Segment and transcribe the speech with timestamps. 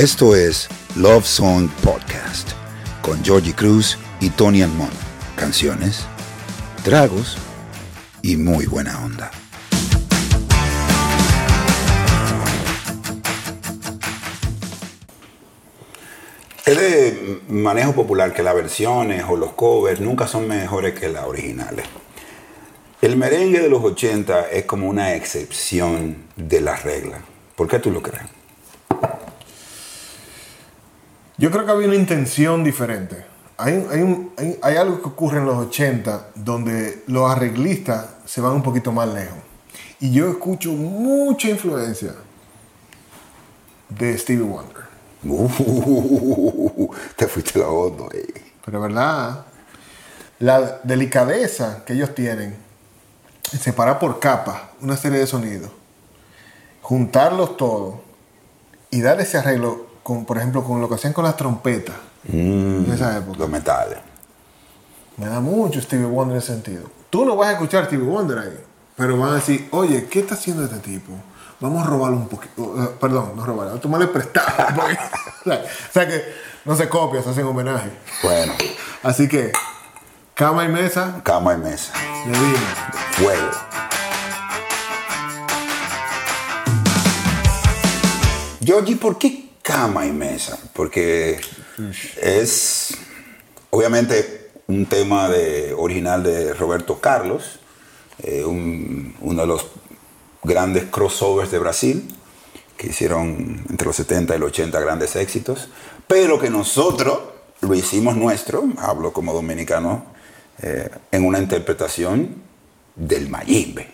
[0.00, 2.52] Esto es Love Song Podcast
[3.02, 4.94] con Georgie Cruz y Tony Almond.
[5.36, 6.06] Canciones,
[6.82, 7.36] tragos
[8.22, 9.30] y muy buena onda.
[16.64, 21.26] Es de manejo popular que las versiones o los covers nunca son mejores que las
[21.26, 21.84] originales.
[23.02, 27.20] El merengue de los 80 es como una excepción de la regla.
[27.54, 28.39] ¿Por qué tú lo crees?
[31.40, 33.24] Yo creo que había una intención diferente.
[33.56, 38.42] Hay, hay, un- hay- hay algo que ocurre en los 80 donde los arreglistas se
[38.42, 39.38] van un poquito más lejos.
[40.00, 42.14] Y yo escucho mucha influencia
[43.88, 44.84] de Stevie Wonder.
[45.24, 48.04] Uh, te fuiste la onda.
[48.14, 48.26] eh.
[48.64, 49.46] Pero verdad,
[50.40, 52.54] la delicadeza que ellos tienen
[53.52, 55.70] en separar por capas una serie de sonidos,
[56.82, 57.96] juntarlos todos
[58.90, 61.94] y dar ese arreglo, con, por ejemplo, con lo que hacían con las trompetas
[62.28, 63.38] en esa época.
[63.38, 63.98] Los metales.
[65.16, 66.84] Me da mucho Stevie Wonder en ese sentido.
[67.10, 68.60] Tú no vas a escuchar Stevie Wonder ahí,
[68.96, 71.12] pero van a decir, oye, ¿qué está haciendo este tipo?
[71.60, 72.82] Vamos a robarlo un poquito.
[72.82, 74.48] eh, perdón, no robarlo, a tomarle prestado.
[75.44, 76.24] sea, o sea que
[76.64, 77.90] no se copia, se hacen homenaje.
[78.22, 78.54] Bueno,
[79.02, 79.52] Así que,
[80.34, 81.92] cama y mesa, cama y mesa.
[82.26, 82.58] le digo.
[83.12, 83.50] Fuego.
[88.64, 90.58] Georgie, ¿por qué cama y mesa?
[90.74, 91.40] Porque
[92.20, 92.94] es
[93.70, 97.58] obviamente un tema de, original de Roberto Carlos,
[98.22, 99.66] eh, un- uno de los
[100.42, 102.14] grandes crossovers de Brasil,
[102.76, 105.68] que hicieron entre los 70 y los 80 grandes éxitos,
[106.06, 107.18] pero que nosotros
[107.60, 110.06] lo hicimos nuestro, hablo como dominicano,
[110.62, 112.36] eh, en una interpretación
[112.96, 113.88] del Mayimbe.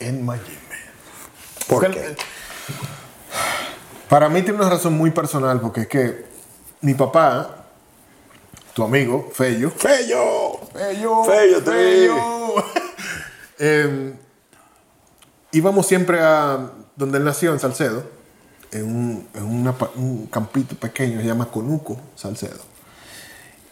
[0.00, 0.44] En Miami.
[1.68, 2.04] ¿Por qué?
[2.06, 2.16] el-
[4.08, 6.24] Para mí tiene una razón muy personal, porque es que
[6.80, 7.64] mi papá,
[8.74, 10.60] tu amigo, Fello, ¡Fello!
[10.72, 12.64] Fello, Fello, Fello.
[13.56, 14.12] Eh,
[15.52, 18.02] íbamos siempre a donde él nació, en Salcedo,
[18.72, 22.73] en, un, en una un campito pequeño, se llama Conuco, Salcedo.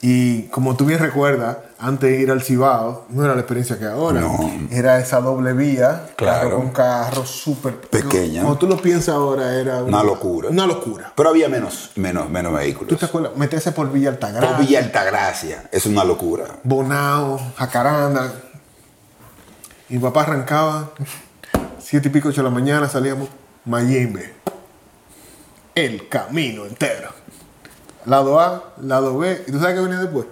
[0.05, 3.85] Y como tú bien recuerdas, antes de ir al Cibao, no era la experiencia que
[3.85, 4.21] ahora.
[4.21, 4.51] No.
[4.73, 6.41] Era esa doble vía, Claro.
[6.49, 8.43] carro con carro súper Pequeña.
[8.43, 10.49] Cuando tú lo piensas ahora, era Una locura.
[10.49, 11.13] Una locura.
[11.15, 12.99] Pero había menos, menos, menos ¿Tú vehículos.
[12.99, 13.37] te acuerdas?
[13.37, 16.47] Meterse por Villa Altagracia, Por Villa Altagracia, es una locura.
[16.65, 18.33] Bonao, Jacaranda.
[19.89, 20.91] Y mi papá arrancaba,
[21.79, 23.29] siete y pico, ocho de la mañana, salíamos,
[23.67, 24.35] Mayimbe.
[25.77, 27.22] El camino entero.
[28.07, 29.45] Lado A, lado B.
[29.47, 30.27] ¿Y tú sabes qué venía después?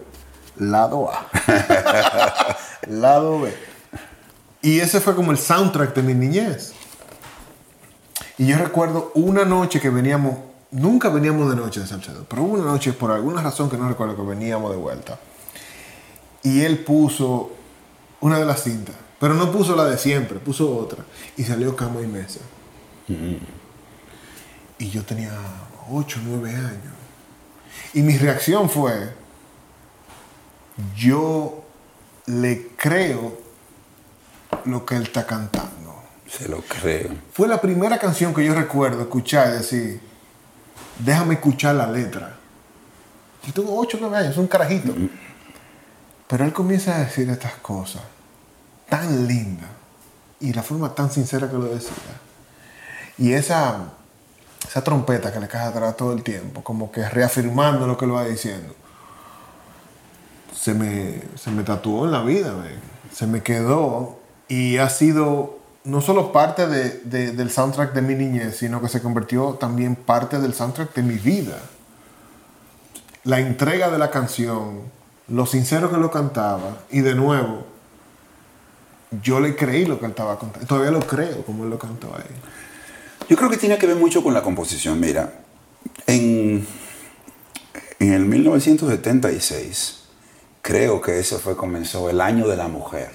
[0.57, 1.27] Lado A.
[2.89, 3.55] lado B.
[4.63, 6.75] Y ese fue como el soundtrack de mi niñez.
[8.39, 10.37] Y yo recuerdo una noche que veníamos,
[10.71, 13.89] nunca veníamos de noche de Salcedo, pero hubo una noche, por alguna razón que no
[13.89, 15.19] recuerdo, que veníamos de vuelta.
[16.43, 17.51] Y él puso
[18.21, 21.05] una de las cintas, pero no puso la de siempre, puso otra.
[21.37, 22.41] Y salió cama y mesa.
[24.79, 25.33] Y yo tenía
[25.91, 27.00] 8, 9 años.
[27.95, 29.13] Y mi reacción fue,
[30.97, 31.65] yo
[32.27, 33.39] le creo
[34.65, 36.03] lo que él está cantando.
[36.29, 37.11] Se lo creo.
[37.33, 40.01] Fue la primera canción que yo recuerdo escuchar y decir,
[40.99, 42.37] déjame escuchar la letra.
[43.47, 44.95] Y tuvo 8 o 9 años, un carajito.
[46.29, 48.03] Pero él comienza a decir estas cosas
[48.89, 49.69] tan lindas
[50.41, 51.91] y la forma tan sincera que lo decía.
[53.19, 53.93] Y esa,
[54.71, 58.15] esa trompeta que le cae atrás todo el tiempo, como que reafirmando lo que lo
[58.15, 58.73] va diciendo,
[60.55, 62.69] se me, se me tatuó en la vida, man.
[63.13, 68.15] se me quedó y ha sido no solo parte de- de- del soundtrack de mi
[68.15, 71.59] niñez, sino que se convirtió también parte del soundtrack de mi vida.
[73.25, 74.83] La entrega de la canción,
[75.29, 77.65] lo sincero que lo cantaba y de nuevo,
[79.23, 80.67] yo le creí lo que él estaba contando.
[80.69, 82.23] Todavía lo creo como él lo cantó ahí.
[83.29, 84.99] Yo creo que tiene que ver mucho con la composición.
[84.99, 85.33] Mira,
[86.07, 86.67] en,
[87.99, 90.01] en el 1976,
[90.63, 93.11] creo que ese fue, comenzó el año de la mujer.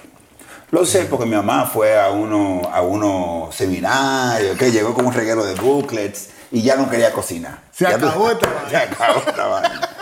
[0.70, 5.12] Lo sé porque mi mamá fue a uno, a uno seminario, que llegó con un
[5.12, 7.62] reguero de booklets y ya no quería cocinar.
[7.72, 8.68] Se Ya acabó esta vaina.
[8.70, 9.96] Se acabó esta vaina.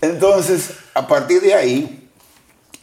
[0.00, 2.10] Entonces, a partir de ahí,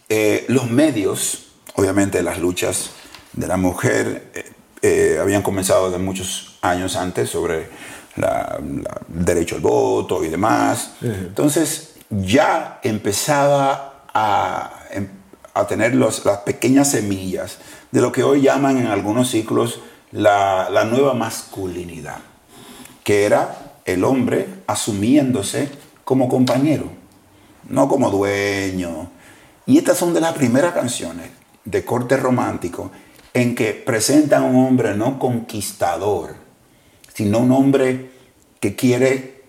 [0.10, 2.92] eh, los medios, obviamente las luchas
[3.34, 4.52] de la mujer, eh,
[4.88, 7.70] eh, habían comenzado de muchos años antes sobre
[8.18, 8.60] la-
[9.08, 10.92] derecho al voto y demás.
[11.02, 15.10] Entonces, ya empezaba a, em-
[15.54, 17.58] a tener los- las pequeñas semillas
[17.92, 19.80] de lo que hoy llaman en algunos ciclos
[20.12, 22.18] la, la nueva masculinidad.
[23.04, 25.70] que era el hombre asumiéndose
[26.04, 26.86] como compañero,
[27.70, 29.12] no como dueño.
[29.68, 31.30] Y estas son de las primeras canciones
[31.66, 32.90] de corte romántico
[33.36, 36.36] en que presentan a un hombre no conquistador,
[37.14, 38.10] sino un hombre
[38.62, 39.44] que quiere,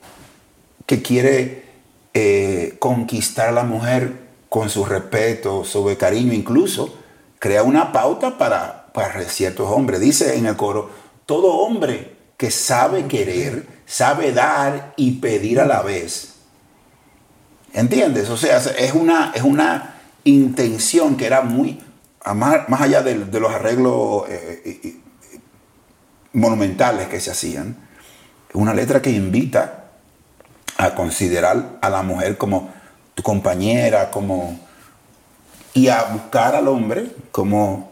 [0.87, 1.63] que quiere
[2.13, 6.97] eh, conquistar a la mujer con su respeto, su cariño, incluso
[7.39, 10.01] crea una pauta para, para ciertos hombres.
[10.01, 10.91] Dice en el coro,
[11.25, 16.35] todo hombre que sabe querer, sabe dar y pedir a la vez.
[17.73, 18.31] ¿Entiendes?
[18.31, 19.95] O sea, es una, es una
[20.25, 21.79] intención que era muy,
[22.35, 24.97] más, allá de, los arreglos eh,
[26.33, 27.77] monumentales que se hacían,
[28.53, 29.85] una letra que invita
[30.79, 32.71] a considerar a la mujer como
[33.15, 34.59] tu compañera, como
[35.77, 37.91] y a buscar al hombre como,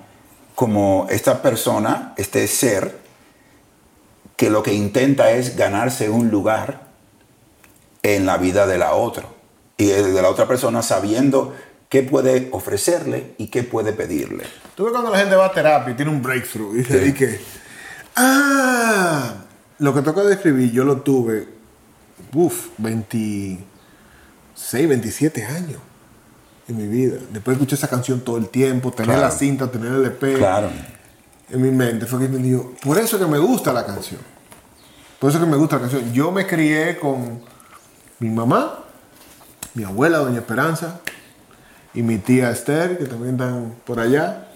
[0.54, 2.98] como esta persona, este ser,
[4.36, 6.80] que lo que intenta es ganarse un lugar
[8.02, 9.26] en la vida de la otra.
[9.76, 11.54] Y de la otra persona sabiendo
[11.88, 14.44] qué puede ofrecerle y qué puede pedirle.
[14.74, 17.40] Tú ves cuando la gente va a terapia y tiene un breakthrough y dice que,
[18.16, 19.34] ah,
[19.78, 21.48] lo que toca describir yo lo tuve,
[22.32, 23.58] uff, 26,
[24.88, 25.80] 27 años
[26.68, 27.18] en mi vida.
[27.30, 30.38] Después escuché esa canción todo el tiempo, tener la cinta, tener el EP.
[30.38, 30.70] Claro.
[31.50, 34.20] En mi mente fue que me dijo, por eso que me gusta la canción.
[35.18, 36.12] Por eso que me gusta la canción.
[36.12, 37.40] Yo me crié con
[38.18, 38.80] mi mamá,
[39.74, 41.00] mi abuela, Doña Esperanza,
[41.94, 44.48] y mi tía Esther, que también están por allá.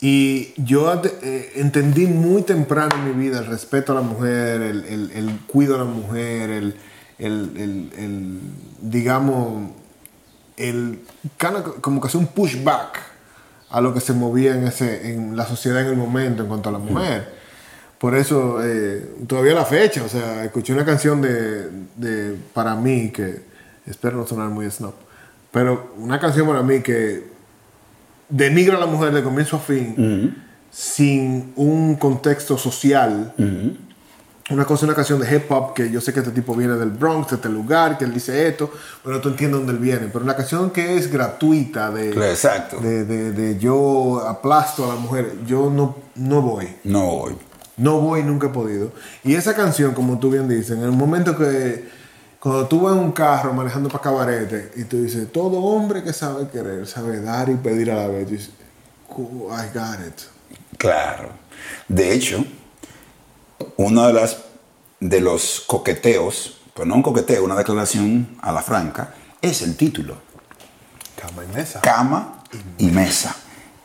[0.00, 5.10] Y yo eh, entendí muy temprano en mi vida el respeto a la mujer, el,
[5.12, 6.76] el, cuido a la mujer, el,
[7.18, 8.40] el
[8.80, 9.70] digamos,
[10.56, 11.00] el,
[11.80, 13.00] como que hacer un pushback
[13.70, 16.68] a lo que se movía en, ese, en la sociedad en el momento en cuanto
[16.68, 17.34] a la mujer.
[17.98, 23.10] Por eso, eh, todavía la fecha, o sea, escuché una canción de, de, para mí
[23.10, 23.42] que,
[23.86, 24.94] espero no sonar muy snob,
[25.54, 27.26] pero una canción para mí que
[28.28, 30.36] denigra a la mujer de comienzo a fin,
[30.70, 33.32] sin un contexto social
[34.50, 36.90] una cosa, una canción de hip hop que yo sé que este tipo viene del
[36.90, 38.70] Bronx, de este lugar, que él dice esto,
[39.02, 40.08] pero no tú entiendes dónde él viene.
[40.12, 42.78] Pero una canción que es gratuita, de, Exacto.
[42.78, 46.68] de, de, yo aplasto a la mujer, yo no, no voy.
[46.84, 47.36] No voy.
[47.78, 48.92] No voy, nunca he podido.
[49.24, 51.88] Y esa canción, como tú bien dices, en el momento que,
[52.44, 56.12] cuando tú vas en un carro manejando para cabarete y tú dices, todo hombre que
[56.12, 58.50] sabe querer, sabe dar y pedir a la vez, dices,
[59.08, 60.20] oh, I got it.
[60.76, 61.30] Claro.
[61.88, 62.44] De hecho,
[63.78, 64.42] uno de, las,
[65.00, 70.18] de los coqueteos, pues no un coqueteo, una declaración a la franca, es el título.
[71.18, 71.80] Cama y mesa.
[71.80, 72.42] Cama
[72.76, 73.34] y mesa.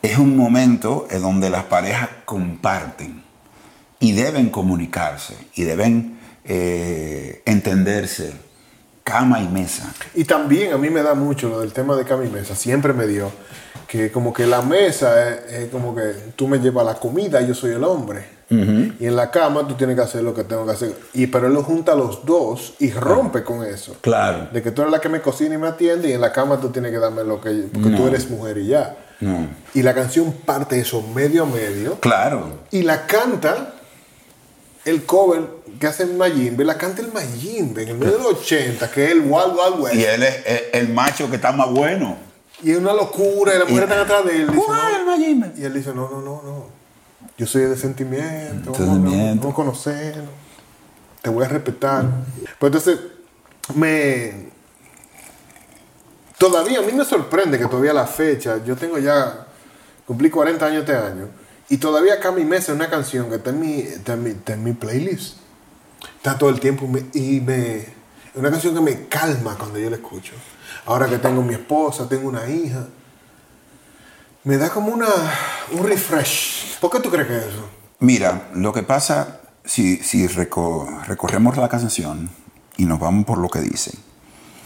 [0.02, 3.24] Es un momento en donde las parejas comparten
[4.00, 8.49] y deben comunicarse y deben eh, entenderse.
[9.10, 9.92] Cama y mesa.
[10.14, 12.54] Y también a mí me da mucho lo del tema de cama y mesa.
[12.54, 13.32] Siempre me dio
[13.88, 17.54] que como que la mesa es, como que tú me llevas la comida y yo
[17.54, 18.40] soy el hombre.
[18.48, 20.92] Y en la cama tú tienes que hacer lo que tengo que hacer.
[21.12, 23.96] Y pero él lo junta a los dos y rompe con eso.
[24.00, 24.48] Claro.
[24.52, 26.60] De que tú eres la que me cocina y me atiende y en la cama
[26.60, 27.68] tú tienes que darme lo que...
[27.72, 28.96] Porque tú eres mujer y ya.
[29.74, 31.96] Y la canción parte eso medio a medio.
[32.00, 32.60] Claro.
[32.70, 33.74] Y la canta
[34.90, 38.32] el cover que hace el Mayimbe, la canta el Mayimbe en el medio de los
[38.34, 39.94] 80, que es el Wild Wild West.
[39.96, 42.16] Y él es el, macho que está más bueno.
[42.62, 44.50] Y es una locura, y la mujer está atrás de él.
[45.56, 46.80] Y él dice, no, no, no, no.
[47.38, 50.22] Yo soy de sentimiento, vamos, a conocer,
[51.22, 52.04] te voy a respetar.
[52.58, 53.00] Pues entonces,
[53.74, 54.50] me.
[56.36, 59.46] Todavía a mí me sorprende que todavía la fecha, yo tengo ya,
[60.06, 61.28] cumplí 40 años este año,
[61.70, 64.72] y todavía acá mi mesa es una canción que está en mi, está en mi,
[64.74, 65.38] playlist.
[66.16, 67.76] Está todo el tiempo y me.
[67.78, 70.34] Es una canción que me calma cuando yo la escucho.
[70.84, 72.86] Ahora que tengo mi esposa, tengo una hija
[74.44, 75.08] me da como una,
[75.72, 76.78] un refresh.
[76.80, 77.68] ¿Por qué tú crees que es eso?
[77.98, 82.30] Mira, lo que pasa, si, si recorremos la canción
[82.76, 83.92] y nos vamos por lo que dice,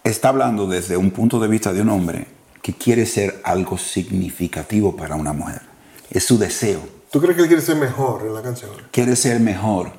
[0.04, 2.28] está hablando desde un punto de vista de un hombre
[2.62, 5.73] que quiere ser algo significativo para una mujer.
[6.14, 6.80] Es su deseo.
[7.10, 8.70] ¿Tú crees que él quiere ser mejor en la canción?
[8.90, 9.92] Quiere ser mejor.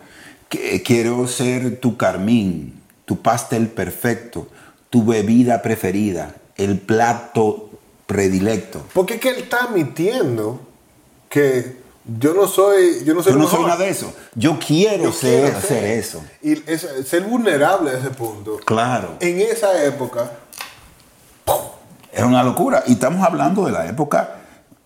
[0.84, 4.48] Quiero ser tu carmín, tu pastel perfecto,
[4.90, 7.70] tu bebida preferida, el plato
[8.08, 8.82] predilecto.
[8.94, 10.62] Porque es que él está admitiendo
[11.30, 11.78] que
[12.20, 15.56] yo no soy yo no soy, yo no soy nada de eso yo quiero ser,
[15.74, 20.32] eso y ser vulnerable a ese punto claro en esa época
[22.12, 24.36] era una locura y estamos hablando de la época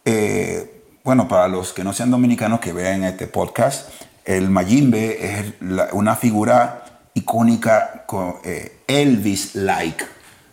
[0.05, 0.78] eh,
[1.09, 3.89] bueno para los que no sean dominicanos que vean este podcast
[4.25, 6.83] el Mayimbe es la- una figura
[7.15, 10.05] icónica, con, eh, Elvis-like,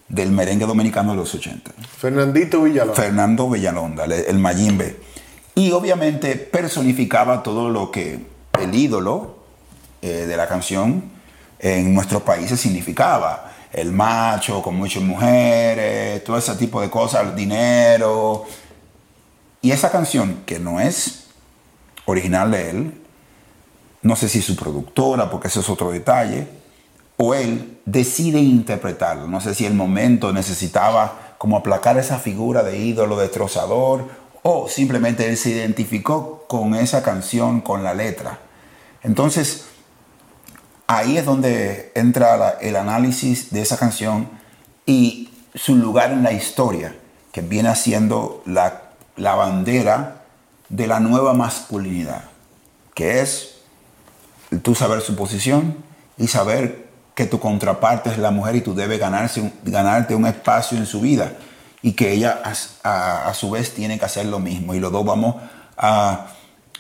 [0.09, 1.73] del merengue dominicano de los 80.
[1.99, 2.95] Fernandito Villalón.
[2.97, 4.97] Fernando Villalonda, el, el Mayimbe.
[5.55, 8.19] Y obviamente personificaba todo lo que
[8.59, 9.37] el ídolo
[10.01, 11.05] eh, de la canción
[11.59, 13.53] en nuestros países significaba.
[13.75, 18.47] El macho con muchas mujeres, todo ese tipo de cosas, el dinero.
[19.67, 21.25] Y esa canción, que no es
[22.05, 23.03] original de él,
[24.01, 26.47] no sé si su productora, porque ese es otro detalle,
[27.17, 29.27] o él decide interpretarlo.
[29.27, 34.09] No sé si el momento necesitaba como aplacar esa figura de ídolo destrozador,
[34.45, 38.39] o simplemente él se identificó con esa canción, con la letra.
[39.03, 39.65] Entonces,
[40.87, 44.29] ahí es donde entra el análisis de esa canción
[44.87, 46.95] y su lugar en la historia,
[47.33, 48.86] que viene siendo la,
[49.17, 50.23] la bandera
[50.69, 52.25] de la nueva masculinidad,
[52.95, 53.57] que es
[54.63, 55.77] tú saber su posición
[56.19, 60.77] y saber que tu contraparte es la mujer y tú debes ganarse ganarte un espacio
[60.77, 61.33] en su vida
[61.83, 62.53] y que ella a,
[62.89, 65.37] a- a su vez tiene que hacer lo mismo y los dos vamos
[65.79, 66.27] a,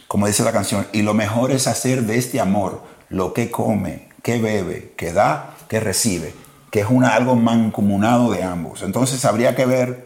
[0.09, 4.09] como dice la canción, y lo mejor es hacer de este amor lo que come,
[4.23, 6.35] que bebe, que da, que recibe,
[6.71, 8.83] que es una, algo mancomunado de ambos.
[8.83, 10.06] Entonces habría que ver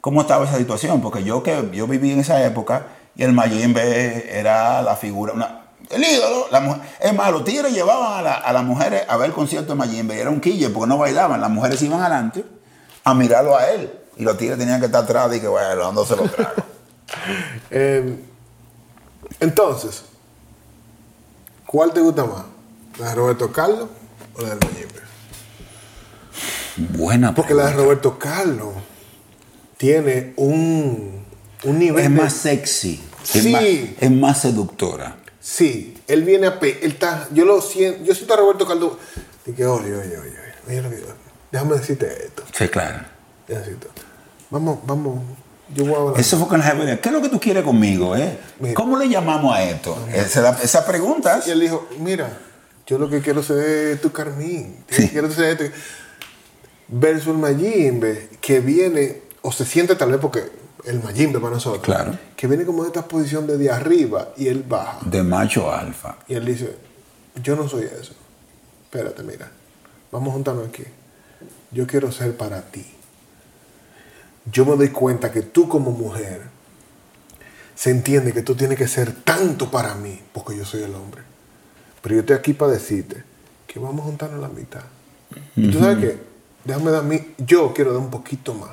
[0.00, 4.38] cómo estaba esa situación, porque yo que yo viví en esa época y el Mayimbe
[4.38, 6.82] era la figura, una, el ídolo, la mujer.
[7.00, 9.78] Es más, los tigres llevaban a, la- a las mujeres a ver el concierto de
[9.78, 12.44] Mayimbe y era un quille porque no bailaban, las mujeres iban adelante
[13.04, 16.16] a mirarlo a él y los tigres tenían que estar atrás y que bueno, dándose
[16.16, 16.54] los tragos.
[17.72, 18.20] Eh,
[19.40, 20.04] entonces,
[21.66, 22.44] ¿cuál te gusta más?
[22.98, 23.88] ¿La de Roberto Carlos
[24.38, 25.00] o la del Mayimbe?
[26.76, 27.84] Buena Porque la de pregunta.
[27.84, 28.74] Roberto Carlos
[29.80, 31.24] tiene un,
[31.64, 32.04] un nivel.
[32.04, 33.48] es de- más sexy, es, Sí.
[33.50, 35.16] más, es más seductora.
[35.40, 36.60] Sí, él viene a.
[36.60, 38.04] pe- Él está, yo lo siento.
[38.04, 38.98] Yo siento a Roberto.
[39.46, 40.18] Y que, oye, oye, oye,
[40.68, 40.80] oye.
[40.86, 41.02] oye
[41.50, 42.42] déjame decirte esto.
[42.52, 43.06] Sí, claro.
[44.50, 45.22] Vamos, vamos.
[45.74, 46.20] Yo voy a hablar.
[46.20, 48.14] Eso fue con la jefa de, ¿qué es lo que tú quieres conmigo?
[48.16, 48.38] Eh?
[48.58, 48.74] Mira.
[48.74, 49.96] ¿Cómo le llamamos a esto?
[50.12, 51.40] Esa, esa pregunta.
[51.46, 52.38] Y él dijo, mira,
[52.86, 54.84] yo lo que quiero es tu Carmín.
[54.90, 55.08] Sí.
[55.08, 55.74] Quiero ser esto.
[56.88, 60.50] Versus el Mayimbe, que viene, o se siente tal vez porque
[60.84, 62.18] el Mayimbe para nosotros, Claro.
[62.36, 64.98] que viene como de esta posición desde arriba y él baja.
[65.04, 66.16] De macho alfa.
[66.28, 66.76] Y él dice,
[67.42, 68.14] yo no soy eso.
[68.84, 69.50] Espérate, mira,
[70.10, 70.84] vamos a juntarnos aquí.
[71.70, 72.84] Yo quiero ser para ti.
[74.50, 76.42] Yo me doy cuenta que tú como mujer
[77.74, 81.22] se entiende que tú tienes que ser tanto para mí, porque yo soy el hombre.
[82.02, 83.22] Pero yo estoy aquí para decirte
[83.66, 84.82] que vamos a juntarnos la mitad.
[85.56, 86.18] Y tú sabes qué,
[86.64, 88.70] déjame dar mí, yo quiero dar un poquito más.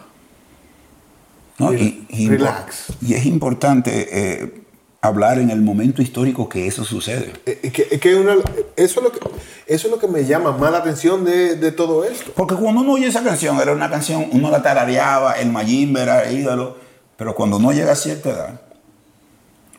[1.57, 1.73] ¿No?
[1.73, 2.85] Y, y- relax.
[3.01, 4.07] y es importante
[4.43, 4.63] eh,
[5.01, 7.33] hablar en el momento histórico que eso sucede.
[7.45, 8.35] Eh, eh, que- que una-
[8.75, 9.19] eso, es lo que,
[9.67, 12.31] eso es lo que me llama más la atención de, de todo esto.
[12.35, 16.23] Porque cuando uno oye esa canción, era una canción, uno la tarareaba, el Mayimbe era
[16.29, 16.77] el ídolo,
[17.15, 18.61] pero cuando uno llega a cierta edad,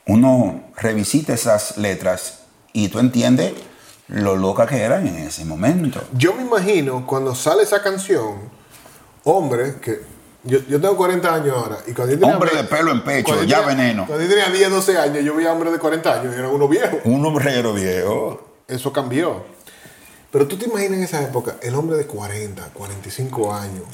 [0.06, 2.40] uno revisita esas letras
[2.72, 3.52] y tú entiendes
[4.08, 6.02] lo loca que eran en ese momento.
[6.16, 8.36] Yo me imagino cuando sale esa canción,
[9.24, 10.00] hombre, que
[10.44, 11.78] yo, yo tengo 40 años ahora.
[11.86, 14.06] Y cuando yo tenía Hombre de pelo en pecho, cuando ya tenía- veneno.
[14.06, 16.68] Cuando yo tenía 10, 12 años, yo veía hombres de 40 años y eran unos
[16.70, 17.00] viejos.
[17.04, 18.40] Un hombrero viejo.
[18.66, 19.44] Eso cambió.
[20.30, 23.84] Pero tú te imaginas en esa época, el hombre de 40, 45 años,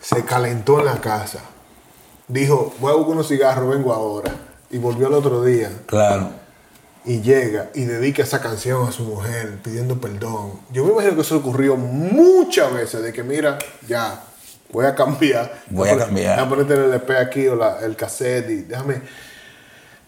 [0.00, 1.40] se calentó en la casa.
[2.26, 4.32] Dijo, voy a buscar unos cigarros, vengo ahora.
[4.70, 5.70] Y volvió al otro día.
[5.86, 6.30] Claro.
[7.04, 10.60] y llega y dedica esa canción a su mujer pidiendo perdón.
[10.72, 14.24] Yo me imagino que eso ocurrió muchas veces, de que mira, ya,
[14.70, 15.62] voy a cambiar.
[15.70, 16.36] Voy a cambiar.
[16.36, 19.00] Déjame ponerte el LP aquí o la- el cassette y déjame...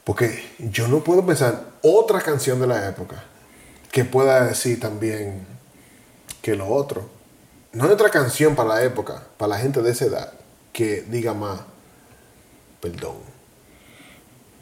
[0.04, 3.22] Porque yo no puedo pensar otra canción de la época
[3.92, 5.46] que pueda decir también
[6.42, 7.08] que lo otro.
[7.72, 10.32] No hay otra canción para la época, para la gente de esa edad,
[10.72, 11.60] que diga más
[12.80, 13.16] perdón.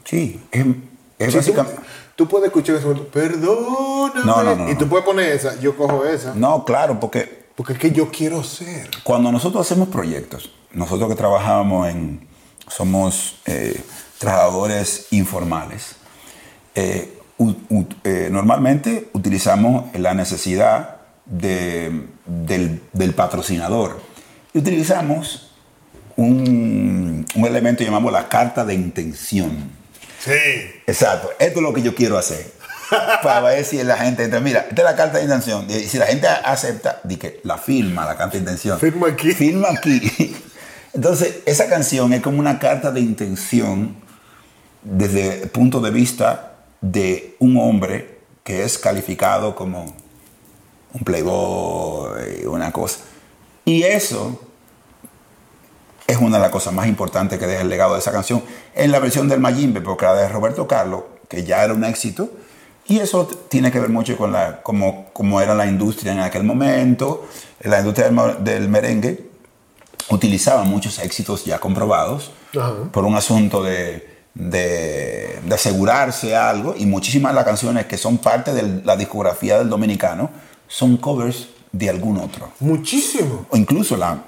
[0.05, 1.81] Sí, es, es Sí, tú, básicamente...
[2.15, 4.25] tú puedes escuchar ese momento, perdóname.
[4.25, 6.33] No, no, no, y tú puedes poner esa, yo cojo esa.
[6.35, 8.89] No, claro, porque Porque es que yo quiero ser.
[9.03, 12.25] Cuando nosotros hacemos proyectos, nosotros que trabajamos en,
[12.69, 13.77] somos eh,
[14.17, 15.97] trabajadores informales,
[16.73, 23.99] eh, u- u- eh, normalmente utilizamos la necesidad de- del, del patrocinador
[24.53, 25.51] y utilizamos
[26.15, 29.69] un, un elemento que llamamos la carta de intención.
[30.23, 30.31] Sí.
[30.87, 32.53] Exacto, esto es lo que yo quiero hacer.
[33.23, 34.39] Para ver si la gente entra.
[34.39, 35.65] Mira, esta es la carta de intención.
[35.69, 38.79] Y si la gente acepta, di que la firma, la carta de intención.
[38.79, 39.31] Firma aquí.
[39.33, 40.35] Firma aquí.
[40.93, 43.95] Entonces, esa canción es como una carta de intención
[44.81, 49.95] desde el punto de vista de un hombre que es calificado como
[50.93, 52.99] un playboy, una cosa.
[53.65, 54.41] Y eso
[56.07, 58.43] es una de las cosas más importantes que deja el legado de esa canción
[58.73, 62.31] en la versión del Mayimbe, porque la de Roberto Carlos, que ya era un éxito,
[62.89, 66.43] y eso tiene que ver mucho con la, cómo, cómo era la industria en aquel
[66.43, 67.27] momento.
[67.61, 69.29] La industria del, del merengue
[70.09, 72.73] utilizaba muchos éxitos ya comprobados Ajá.
[72.91, 78.17] por un asunto de, de, de asegurarse algo y muchísimas de las canciones que son
[78.17, 80.31] parte de la discografía del dominicano
[80.67, 82.49] son covers de algún otro.
[82.59, 83.45] Muchísimo.
[83.51, 84.23] O incluso la,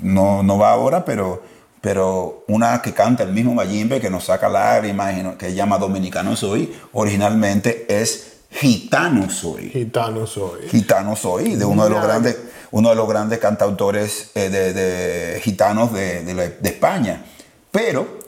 [0.00, 1.42] no, no va ahora, pero,
[1.80, 5.78] pero una que canta el mismo Mayimbe que nos saca lágrimas, y no- que llama
[5.78, 9.70] Dominicano Soy, originalmente es Gitano Soy.
[9.70, 10.68] Gitano soy.
[10.68, 12.38] Gitano Soy, de uno de los grandes,
[12.70, 17.24] uno de los grandes cantautores eh, de, de gitanos de, de España.
[17.70, 18.18] Pero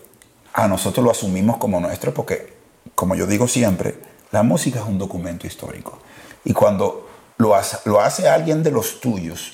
[0.52, 2.52] a nosotros lo asumimos como nuestro porque,
[2.94, 3.94] como yo digo siempre,
[4.30, 5.98] la música es un documento histórico.
[6.44, 9.52] Y cuando lo hace, lo hace alguien de los tuyos,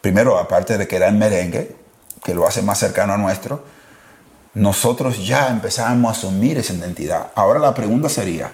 [0.00, 1.76] primero, aparte de que era el merengue,
[2.24, 3.62] que lo hace más cercano a nuestro,
[4.54, 7.30] nosotros ya empezamos a asumir esa identidad.
[7.34, 8.50] Ahora la pregunta sería,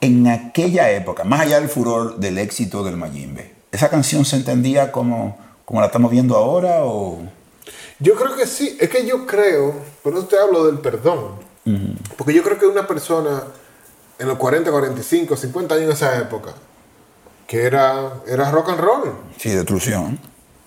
[0.00, 4.90] en aquella época, más allá del furor del éxito del Mayimbe, ¿esa canción se entendía
[4.90, 7.22] como, como la estamos viendo ahora o...?
[8.00, 8.76] Yo creo que sí.
[8.80, 11.42] Es que yo creo, por eso te hablo del perdón.
[12.18, 13.44] Porque yo creo que una persona
[14.18, 16.52] en los 40, 45, 50 años en esa época,
[17.46, 20.18] que era, era rock and roll, Sí, destrucción.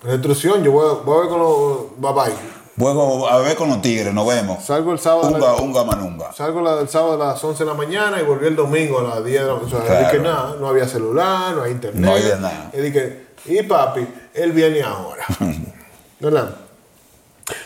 [0.04, 2.34] Destrucción, yo voy, a- voy a ver con los bye bye.
[2.76, 4.64] Luego a ver con los tigres, nos vemos.
[4.64, 5.26] Salgo el sábado.
[5.28, 6.32] Unga, la- unga, manunga.
[6.32, 9.02] Salgo la- el sábado a las 11 de la mañana y volví el domingo a
[9.02, 9.66] las 10 de la mañana.
[9.66, 10.06] O sea, Claro.
[10.06, 12.00] es que nada, no había celular, no hay internet.
[12.00, 12.70] No de nada.
[12.72, 15.24] Y dije, y papi, él viene ahora.
[16.20, 16.54] ¿Verdad?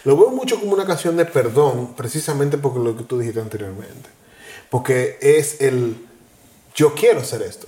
[0.05, 4.09] Lo veo mucho como una canción de perdón, precisamente porque lo que tú dijiste anteriormente.
[4.71, 6.07] Porque es el,
[6.75, 7.67] yo quiero hacer esto.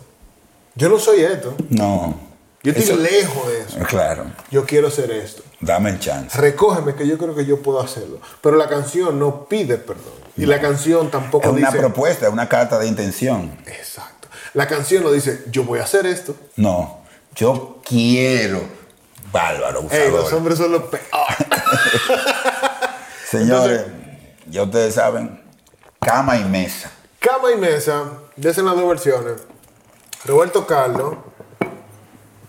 [0.77, 1.55] Yo no soy esto.
[1.69, 2.15] No.
[2.65, 3.79] Yo estoy Eso- lejos de eso.
[3.87, 4.25] Claro.
[4.51, 5.43] Yo quiero hacer esto.
[5.61, 6.37] Dame el chance.
[6.39, 8.19] Recógeme que yo creo que yo puedo hacerlo.
[8.41, 10.15] Pero la canción no pide perdón.
[10.37, 11.79] Y la canción tampoco Es una dice...
[11.79, 13.57] propuesta, es una carta de intención.
[13.67, 14.27] Exacto.
[14.55, 16.35] La canción no dice, yo voy a hacer esto.
[16.57, 17.03] No.
[17.37, 18.61] Yo quiero.
[19.31, 20.13] Bárbaro, Ey, usador.
[20.13, 21.09] los hombres son los peores.
[23.31, 23.83] Señores,
[24.49, 25.41] ya ustedes saben,
[26.01, 26.91] cama y mesa.
[27.19, 28.05] Cama y mesa,
[28.37, 29.35] de esas las dos versiones.
[30.25, 31.15] Roberto Carlos,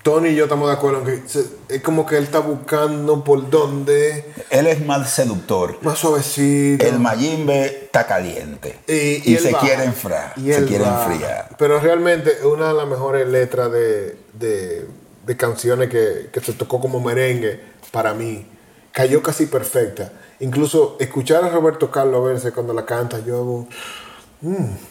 [0.06, 3.24] Tony y yo estamos de acuerdo en que se- es como que él está buscando
[3.24, 5.80] por dónde, Él es más seductor.
[5.82, 6.86] más suavecito.
[6.86, 8.78] El Mayimbe está caliente.
[8.88, 9.60] y, se va.
[9.62, 10.34] quiere enfriar.
[10.38, 11.08] Y Se quiere va.
[11.08, 11.56] enfriar.
[11.58, 14.86] Pero realmente es una de las mejores letras de, de-
[15.26, 17.60] de canciones que, que se tocó como merengue
[17.92, 18.46] para mí.
[18.92, 20.12] Cayó casi perfecta.
[20.40, 23.68] Incluso escuchar a Roberto Carlos verse cuando la canta, yo hago.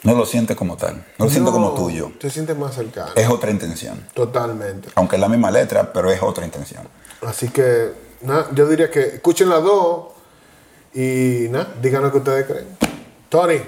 [0.03, 1.05] No lo siente como tal.
[1.19, 2.13] No lo siento como tuyo.
[2.19, 3.13] Te sientes más cercano.
[3.15, 4.07] Es otra intención.
[4.13, 4.89] Totalmente.
[4.95, 6.83] Aunque es la misma letra, pero es otra intención.
[7.23, 10.07] Así que, nada, yo diría que escuchen las dos
[10.93, 12.67] y nada, díganos qué ustedes creen.
[13.29, 13.61] Tony,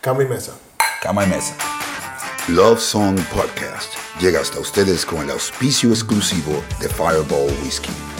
[0.00, 0.52] cama y mesa.
[1.00, 1.54] Cama y mesa.
[2.48, 8.11] Love Song Podcast llega hasta ustedes con el auspicio exclusivo de Fireball Whiskey.